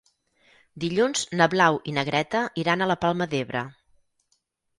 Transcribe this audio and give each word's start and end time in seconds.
Dilluns 0.83 1.21
na 1.41 1.47
Blau 1.55 1.77
i 1.91 1.93
na 1.99 2.05
Greta 2.07 2.41
iran 2.63 2.85
a 2.85 2.89
la 2.93 2.97
Palma 3.07 3.29
d'Ebre. 3.37 3.63